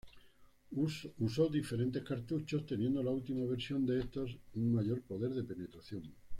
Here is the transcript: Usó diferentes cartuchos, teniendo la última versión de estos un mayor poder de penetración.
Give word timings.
Usó 0.71 1.47
diferentes 1.47 2.01
cartuchos, 2.03 2.65
teniendo 2.65 3.03
la 3.03 3.11
última 3.11 3.45
versión 3.45 3.85
de 3.85 3.99
estos 3.99 4.35
un 4.55 4.73
mayor 4.73 5.03
poder 5.03 5.29
de 5.29 5.43
penetración. 5.43 6.11